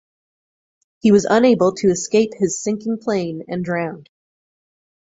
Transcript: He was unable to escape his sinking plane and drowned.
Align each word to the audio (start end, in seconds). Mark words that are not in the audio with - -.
He 1.01 1.11
was 1.11 1.25
unable 1.29 1.75
to 1.75 1.89
escape 1.91 2.31
his 2.35 2.59
sinking 2.59 2.97
plane 2.97 3.43
and 3.47 3.63
drowned. 3.63 4.09